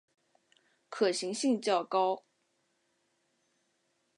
[0.89, 2.23] 可行性较高